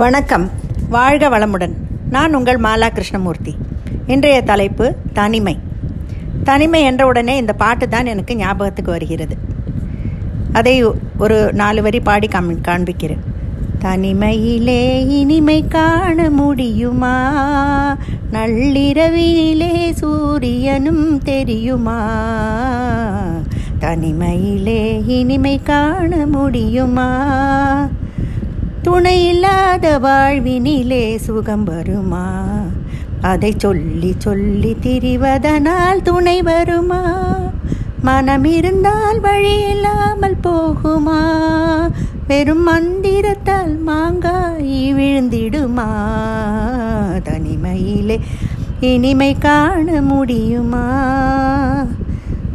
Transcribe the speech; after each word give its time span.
வணக்கம். 0.00 0.50
வாழ்க 0.88 1.28
வளமுடன். 1.28 1.72
நான் 2.10 2.34
உங்கள் 2.34 2.60
மாலா 2.60 2.88
கிருஷ்ணமூர்த்தி. 2.88 3.56
இன்றைய 4.06 4.42
தலைப்பு 4.42 4.94
தனிமை. 5.12 5.58
தனிமை 6.44 6.82
என்ற 6.82 7.06
உடனே 7.06 7.36
இந்த 7.36 7.52
பாட்டு 7.52 7.88
தான் 7.88 8.06
எனக்கு 8.06 8.36
ஞாபகத்துக்கு 8.36 8.90
வருகிறது. 8.90 9.36
அதை 10.52 10.84
ஒரு 11.18 11.52
நாலு 11.52 11.82
வரி 11.82 12.00
பாடி 12.00 12.28
காமி 12.28 12.56
காண்பிக்கிறேன். 12.68 13.18
தனிமையிலே 13.78 15.08
இனிமை 15.08 15.68
காண 15.68 16.30
முடியுமா? 16.30 17.42
நள்ளிரவிலே 18.32 19.92
சூரியனும் 19.92 21.18
தெரியுமா? 21.18 22.20
தனிமையிலே 23.80 25.02
இனிமை 25.06 25.60
காண 25.62 26.26
முடியுமா? 26.26 27.36
துணை 28.90 29.28
இல்லாத 29.28 29.98
வாழ்வினிலே 29.98 31.16
சுகம் 31.16 31.64
வருமா? 31.64 32.42
அதை 33.20 33.54
சொல்லி 33.56 34.14
சொல்லி 34.18 34.76
திரிவதனால் 34.82 36.02
துணை 36.02 36.42
வருமா? 36.42 37.30
மனம் 38.02 38.44
இருந்தால் 38.44 39.20
வழி 39.20 39.60
இல்லாமல் 39.60 40.36
போகுமா? 40.42 41.24
வெறும் 42.26 42.68
மந்திரத்தால் 42.68 43.78
மாங்காய் 43.78 44.94
விழுந்திடுமா? 44.94 45.88
தனிமையிலே 47.24 48.20
இனிமை 48.80 49.36
காண 49.38 50.02
முடியுமா? 50.02 50.86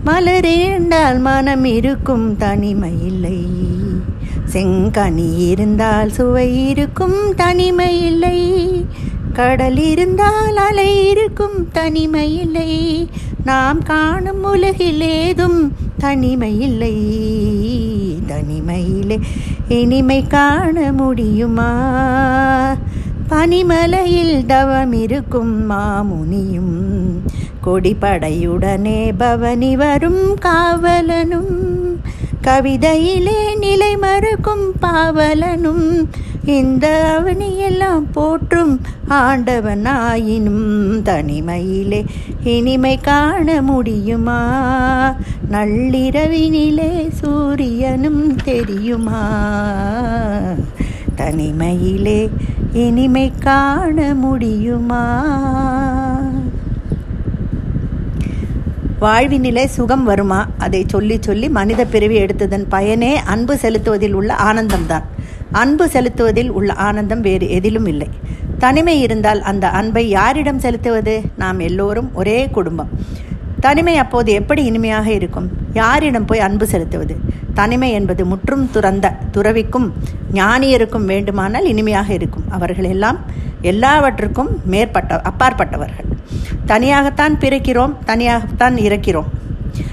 மலரேண்டால் 0.05 1.19
மனம் 1.19 1.65
இருக்கும் 1.65 2.37
தனிமை 2.37 2.91
இல்லை. 3.05 3.74
செங்கனி 4.53 5.47
இருந்தால் 5.47 6.11
சுவை 6.11 6.69
இருக்கும் 6.69 7.35
தனிமை 7.35 8.05
இல்லை 8.05 8.39
கடல் 9.33 9.77
இருந்தால் 9.77 10.55
அலை 10.55 11.09
இருக்கும் 11.09 11.71
தனிமை 11.71 12.39
இல்லை 12.39 12.71
நாம் 13.45 13.83
காணும் 13.83 14.43
உலகில் 14.43 15.01
ஏதும் 15.01 15.73
தனிமை 15.97 16.59
இல்லை 16.59 16.95
தனிமையிலே 18.27 19.17
இனிமை 19.67 20.27
காண 20.27 20.91
முடியுமா? 20.91 21.71
பனிமலையில் 23.29 24.45
தவம் 24.45 24.93
இருக்கும் 24.93 25.69
மாமுனியும் 25.69 26.75
கொடிப்படையுடனே 27.65 29.11
பவனி 29.17 29.75
வரும் 29.75 30.37
காவலனும் 30.39 31.55
கவிதையிலே 32.45 33.57
நிலை 33.57 33.97
மறுக்கும் 33.97 34.71
பாவலனும் 34.81 36.09
இந்த 36.45 37.15
அவனியெல்லாம் 37.19 38.03
போற்றும் 38.11 38.81
ஆண்டவனாயினும் 39.09 41.01
தனிமையிலே 41.01 42.05
இனிமை 42.43 42.99
காண 42.99 43.61
முடியுமா? 43.61 44.39
நள்ளிரவினிலே 45.51 47.09
சூரியனும் 47.09 48.35
தெரியுமா? 48.35 49.47
தனிமையிலே 51.15 52.29
இனிமை 52.73 53.31
காண 53.39 54.15
முடியுமா? 54.15 55.25
வாழ்வினிலே 59.05 59.65
சுகம் 59.65 60.03
வருமா? 60.03 60.47
அதை 60.57 60.85
சொல்லி 60.87 61.17
சொல்லி 61.21 61.49
மனித 61.49 61.85
பிறவி 61.85 62.17
எடுத்ததன் 62.17 62.65
பயனே 62.69 63.23
அன்பு 63.23 63.55
செலுத்துவதில் 63.55 64.13
உள்ள 64.13 64.35
ஆனந்தம்தான். 64.35 65.03
அன்பு 65.51 65.87
செலுத்துவதில் 65.87 66.49
உள்ள 66.49 66.73
ஆனந்தம் 66.73 67.21
வேறு 67.21 67.49
எதிலும் 67.49 67.85
இல்லை. 67.85 68.09
தனிமை 68.57 69.01
இருந்தால் 69.01 69.41
அந்த 69.41 69.69
அன்பை 69.69 70.09
யாரிடம் 70.09 70.59
செலுத்துவது? 70.59 71.21
நாம் 71.37 71.59
எல்லோரும் 71.59 72.09
ஒரே 72.13 72.49
குடும்பம். 72.49 72.89
தனிமை 73.59 73.97
அப்போது 73.97 74.31
எப்படி 74.31 74.63
இனிமையாக 74.63 75.11
இருக்கும்? 75.11 75.49
யாரிடம் 75.73 76.25
போய் 76.25 76.39
அன்பு 76.39 76.67
செலுத்துவது? 76.67 77.15
தனிமை 77.53 77.91
என்பது 77.91 78.25
முற்றும் 78.25 78.71
துறந்த 78.71 79.15
துறவிக்கும் 79.31 79.93
ஞானியருக்கும் 80.33 81.05
வேண்டுமானால் 81.05 81.65
இனிமையாக 81.65 82.13
இருக்கும். 82.13 82.43
அவர்கள் 82.49 82.85
எல்லாம் 82.85 83.19
எல்லாவற்றுக்கும் 83.61 84.49
மேற்பட்ட 84.65 85.21
அப்பாற்பட்டவர்கள். 85.21 86.09
தனியாகத்தான் 86.67 87.35
பிறக்கிறோம் 87.39 87.93
தனியாகத்தான் 88.05 88.77
இறக்கிறோம். 88.87 89.29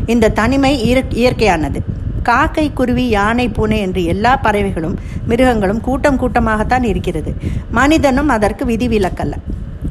இந்த 0.07 0.29
தனிமை 0.29 0.73
இயற்கையானது. 1.13 1.81
காக்கை 2.23 2.73
குருவி 2.73 3.09
யானை 3.09 3.49
பூனை 3.49 3.79
என்று 3.79 4.05
எல்லா 4.05 4.37
பறவைகளும் 4.37 4.99
மிருகங்களும் 5.27 5.81
கூட்டம் 5.81 6.21
கூட்டமாகத்தான் 6.21 6.83
இருக்கிறது. 6.83 7.35
மனிதனும் 7.71 8.29
அதற்கு 8.29 8.65
விதிவிலக்கல்ல. 8.65 9.33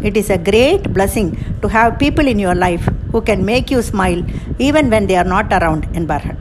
It 0.02 0.16
is 0.16 0.30
a 0.30 0.38
great 0.38 0.86
blessing 0.94 1.32
to 1.60 1.70
have 1.70 1.92
people 2.02 2.26
in 2.26 2.48
your 2.48 2.62
life 2.66 2.86
who 3.14 3.20
can 3.26 3.44
make 3.50 3.72
you 3.72 3.82
smile 3.92 4.24
even 4.58 4.90
when 4.94 5.08
they 5.10 5.18
are 5.18 5.26
not 5.26 5.54
around 5.58 5.88
என்பார்கள். 5.92 6.36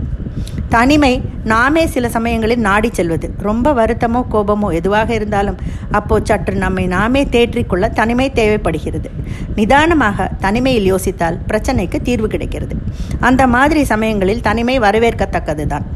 தனிமை 0.74 1.12
நாமே 1.52 1.82
சில 1.94 2.08
சமயங்களில் 2.16 2.64
நாடி 2.66 2.90
செல்வது. 2.98 3.26
ரொம்ப 3.46 3.72
வருத்தமோ 3.78 4.20
கோபமோ 4.34 4.68
எதுவாக 4.78 5.08
இருந்தாலும் 5.18 5.56
அப்போது 5.98 6.26
சற்று 6.28 6.54
நம்மை 6.64 6.84
நாமே 6.94 7.22
தேற்றிக்கொள்ள 7.34 7.86
தனிமை 8.00 8.26
தேவைப்படுகிறது. 8.38 9.08
நிதானமாக 9.58 10.28
தனிமையில் 10.44 10.88
யோசித்தால் 10.92 11.40
பிரச்சனைக்கு 11.50 12.00
தீர்வு 12.08 12.28
கிடைக்கிறது. 12.34 12.76
அந்த 13.28 13.42
மாதிரி 13.56 13.82
சமயங்களில் 13.92 14.46
தனிமை 14.48 14.76
வரவேற்கத்தக்கது 14.86 15.66
தான் 15.74 15.86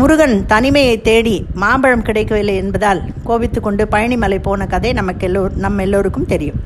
முருகன் 0.00 0.36
தனிமையை 0.52 0.94
தேடி 1.08 1.34
மாம்பழம் 1.62 2.06
கிடைக்கவில்லை 2.06 2.54
என்பதால் 2.62 3.00
கோபித்து 3.28 3.58
கொண்டு 3.60 3.82
பழனிமலை 3.92 4.38
போன 4.46 4.66
கதை 4.72 4.90
நமக்கு 5.00 5.26
எல்லோர் 5.28 5.52
நம் 5.64 5.82
எல்லோருக்கும் 5.84 6.30
தெரியும். 6.32 6.60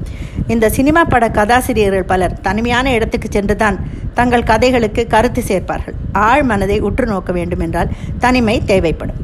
இந்த 0.54 0.66
சினிமா 0.76 1.00
பட 1.12 1.24
கதாசிரியர்கள் 1.38 2.06
பலர் 2.10 2.34
தனிமையான 2.46 2.92
இடத்துக்கு 2.96 3.28
சென்றுதான் 3.34 3.76
தங்கள் 4.18 4.46
கதைகளுக்கு 4.50 5.02
கருத்து 5.14 5.40
சேர்ப்பார்கள். 5.48 5.96
ஆழ் 6.28 6.44
மனதை 6.50 6.78
உற்று 6.88 7.06
நோக்க 7.10 7.32
வேண்டும் 7.38 7.62
என்றால் 7.66 7.90
தனிமை 8.24 8.56
தேவைப்படும். 8.70 9.20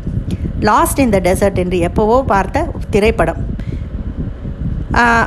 லாஸ்ட் 0.68 1.00
இன் 1.04 1.14
த 1.14 1.20
டெசர்ட் 1.28 1.60
என்று 1.62 1.78
எப்போவோ 1.88 2.18
பார்த்த 2.32 2.66
திரைப்படம். 2.94 3.40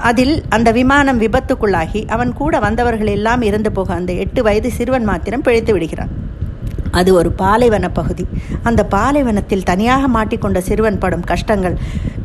அதில் 0.10 0.36
அந்த 0.56 0.70
விமானம் 0.80 1.22
விபத்துக்குள்ளாகி 1.24 2.02
அவன் 2.16 2.32
கூட 2.42 2.60
வந்தவர்கள் 2.66 3.12
எல்லாம் 3.16 3.42
இறந்து 3.50 3.72
போக 3.78 3.90
அந்த 4.00 4.12
எட்டு 4.24 4.42
வயது 4.48 4.70
சிறுவன் 4.78 5.08
மாத்திரம் 5.10 5.46
பிழைத்து 5.48 5.74
விடுகிறான். 5.76 6.14
அது 7.00 7.10
ஒரு 7.20 7.30
பாலைவன 7.42 7.86
பகுதி. 8.00 8.26
அந்த 8.70 8.82
பாலைவனத்தில் 8.96 9.66
தனியாக 9.72 10.04
மாட்டிக்கொண்ட 10.16 10.60
சிறுவன் 10.68 11.02
படும் 11.04 11.26
கஷ்டங்கள் 11.32 11.76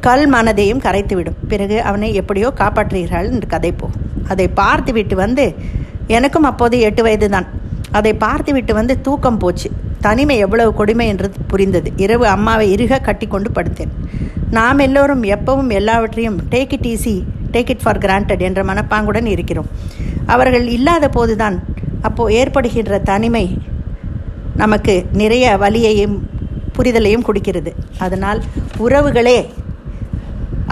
கல் 0.06 0.26
மனதையும் 0.34 0.82
கரைத்துவிடும். 0.86 1.38
பிறகு 1.52 1.76
அவனை 1.88 2.10
எப்படியோ 2.20 2.48
காப்பாற்றுகிறாள் 2.60 3.28
என்று 3.32 3.48
கதை 3.54 3.72
போகும். 3.82 4.04
அதை 4.32 4.46
பார்த்து 4.60 4.92
விட்டு 4.98 5.16
வந்து 5.24 5.44
எனக்கும் 6.16 6.48
அப்போது 6.50 6.76
எட்டு 6.88 7.02
வயது 7.06 7.28
தான் 7.34 7.48
அதை 7.98 8.12
பார்த்து 8.24 8.50
விட்டு 8.56 8.72
வந்து 8.80 8.94
தூக்கம் 9.06 9.40
போச்சு. 9.42 9.68
தனிமை 10.06 10.36
எவ்வளவு 10.44 10.70
கொடுமை 10.78 11.06
என்று 11.12 11.28
புரிந்தது. 11.50 11.88
இரவு 12.04 12.24
அம்மாவை 12.36 12.66
இறுக 12.74 13.00
கட்டி 13.08 13.26
கொண்டு 13.34 13.50
படுத்தேன். 13.56 13.92
நாம் 14.58 14.80
எல்லோரும் 14.86 15.22
எப்பவும் 15.34 15.70
எல்லாவற்றையும் 15.78 16.38
take 16.54 16.72
it 16.76 16.88
easy 16.92 17.14
take 17.54 17.70
it 17.74 17.84
for 17.84 18.00
granted 18.04 18.42
என்ற 18.48 18.60
மனப்பாங்குடன் 18.70 19.28
இருக்கிறோம். 19.34 19.68
அவர்கள் 20.34 20.66
இல்லாத 20.76 21.04
போதுதான் 21.18 21.56
அப்போது 22.08 22.34
ஏற்படுகின்ற 22.40 22.98
தனிமை 23.10 23.44
நமக்கு 24.60 24.94
நிறைய 25.20 25.46
வலியையும் 25.62 26.16
புரிதலையும் 26.76 27.26
கொடுக்கிறது. 27.28 27.70
அதனால் 28.04 28.40
உறவுகளே 28.84 29.38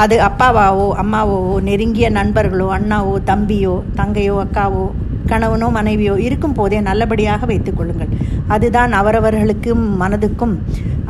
அது 0.03 0.17
அப்பாவாவோ 0.27 0.87
அம்மாவோவோ 1.03 1.55
நெருங்கிய 1.69 2.07
நண்பர்களோ 2.11 2.67
அண்ணாவோ 2.77 3.15
தம்பியோ 3.31 3.75
தங்கையோ 3.99 4.37
அக்காவோ 4.45 4.85
கணவனோ 5.31 5.67
மனைவியோ 5.77 6.15
இருக்கும் 6.27 6.55
போதே 6.59 6.79
நல்லபடியாக 6.87 7.47
வைத்துக் 7.51 7.77
கொள்ளுங்கள். 7.79 8.13
அதுதான் 8.55 8.93
அவரவர்களுக்கும் 9.01 9.85
மனதுக்கும் 10.03 10.55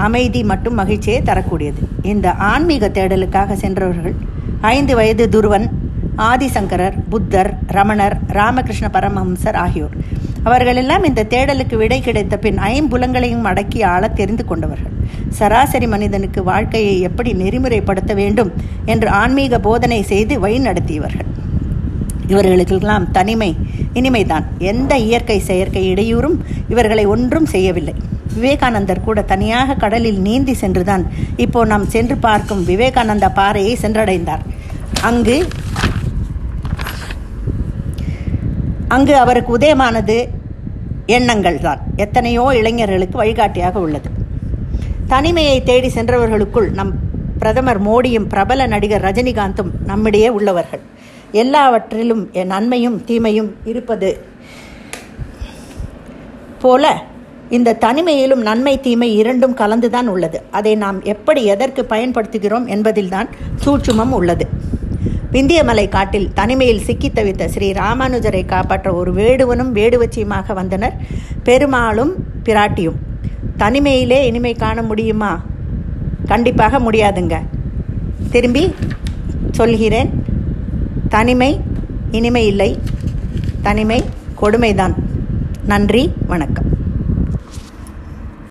அமைதி 0.07 0.41
மற்றும் 0.51 0.79
மகிழ்ச்சியை 0.81 1.21
தரக்கூடியது. 1.29 1.83
இந்த 2.13 2.33
ஆன்மீக 2.53 2.89
தேடலுக்காக 2.97 3.57
சென்றவர்கள் 3.65 4.17
ஐந்து 4.75 4.95
வயது 4.99 5.27
துருவன் 5.35 5.67
ஆதிசங்கரர் 6.31 6.97
புத்தர் 7.13 7.51
ரமணர் 7.77 8.17
ராமகிருஷ்ண 8.39 8.89
பரமஹம்சர் 8.97 9.59
ஆகியோர். 9.65 9.95
அவர்களெல்லாம் 10.45 11.05
இந்த 11.05 11.27
தேடலுக்கு 11.33 11.77
விடை 11.77 12.01
கிடைத்த 12.01 12.35
பின் 12.37 12.59
ஐம்புலங்களையும் 12.59 13.47
அடக்கி 13.51 13.83
ஆள 13.83 14.09
தெரிந்து 14.09 14.45
கொண்டவர்கள். 14.45 14.95
சராசரி 15.29 15.87
மனிதனுக்கு 15.87 16.41
வாழ்க்கையை 16.43 17.01
எப்படி 17.01 17.33
நெறிமுறைப்படுத்த 17.33 18.15
வேண்டும் 18.15 18.53
என்று 18.85 19.09
ஆன்மீக 19.09 19.59
போதனை 19.59 20.03
செய்து 20.03 20.41
வழி 20.41 20.59
நடத்தியவர்கள். 20.59 21.29
இவர்களுக்கெல்லாம் 22.33 23.11
தனிமை 23.11 23.57
இனிமைதான். 23.95 24.45
எந்த 24.59 24.93
இயற்கை 24.97 25.39
செயற்கை 25.39 25.83
இடையூறும் 25.95 26.37
இவர்களை 26.69 27.07
ஒன்றும் 27.07 27.47
செய்யவில்லை. 27.47 27.95
விவேகானந்தர் 28.35 29.05
கூட 29.07 29.23
தனியாக 29.23 29.75
கடலில் 29.75 30.21
நீந்தி 30.21 30.55
சென்றுதான். 30.55 31.05
இப்போ 31.37 31.65
நாம் 31.65 31.87
சென்று 31.89 32.17
பார்க்கும் 32.17 32.65
விவேகானந்த 32.65 33.29
பாறையை 33.29 33.79
சென்றடைந்தார். 33.83 34.45
அங்கு 35.09 35.37
அங்கு 38.95 39.15
அவருக்கு 39.17 39.51
உதயமானது 39.57 40.17
எண்ணங்கள் 41.17 41.59
தான் 41.61 41.81
எத்தனையோ 41.97 42.45
இளைஞர்களுக்கு 42.61 43.17
வழிகாட்டியாக 43.21 43.79
உள்ளது. 43.81 44.09
தனிமையை 45.13 45.63
தேடி 45.69 45.89
சென்றவர்களுக்குள் 45.95 46.69
நம் 46.79 46.93
பிரதமர் 47.39 47.81
மோடியும் 47.87 48.27
பிரபல 48.29 48.67
நடிகர் 48.67 49.05
ரஜினிகாந்தும் 49.07 49.71
நம்மிடையே 49.87 50.29
உள்ளவர்கள். 50.29 50.83
எல்லாவற்றிலும் 51.43 52.23
என் 52.33 52.53
நன்மையும் 52.55 52.99
தீமையும் 53.05 53.51
இருப்பது 53.65 54.11
போல 56.63 56.85
இந்த 57.57 57.77
தனிமையிலும் 57.81 58.43
நன்மை 58.49 58.81
தீமை 58.81 59.09
இரண்டும் 59.17 59.55
கலந்துதான் 59.55 60.09
உள்ளது. 60.15 60.41
அதை 60.51 60.73
நாம் 60.85 60.99
எப்படி 61.15 61.45
எதற்கு 61.45 61.85
பயன்படுத்துகிறோம் 61.89 62.67
என்பதில்தான் 62.67 63.29
சூட்சுமம் 63.65 64.15
உள்ளது. 64.19 64.47
விந்தியமலை 65.33 65.89
காட்டில் 65.89 66.33
தனிமையில் 66.35 66.81
சிக்கித் 66.81 67.19
தவித்த 67.19 67.47
ஸ்ரீ 67.47 67.73
ராமானுஜரை 67.73 68.47
காப்பாற்ற 68.47 68.95
ஒரு 68.95 69.13
வேடுவனும் 69.13 69.75
வேடுவச்சியுமாக 69.75 70.53
வந்தனர். 70.53 70.93
பெருமாளும் 71.45 72.15
பிராட்டியும் 72.45 72.97
தனிமையிலே 73.59 74.25
இனிமை 74.25 74.55
காண 74.55 74.83
முடியுமா? 74.83 75.45
கண்டிப்பாக 76.27 76.79
முடியாதுங்க. 76.79 77.39
திரும்பி 78.31 78.75
சொல்கிறேன். 79.51 80.25
தனிமை 81.09 81.61
இனிமை 82.11 82.47
இல்லை. 82.47 82.79
தனிமை 83.63 84.05
கொடுமைதான். 84.43 84.95
நன்றி 85.65 86.13
வணக்கம். 86.27 86.70